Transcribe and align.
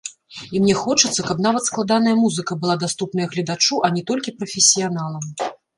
І 0.55 0.61
мне 0.63 0.73
хочацца, 0.83 1.25
каб 1.27 1.43
нават 1.47 1.63
складаная 1.69 2.15
музыка 2.23 2.59
была 2.65 2.75
даступная 2.87 3.27
гледачу, 3.37 3.75
а 3.87 3.95
не 3.99 4.03
толькі 4.13 4.37
прафесіяналам. 4.43 5.23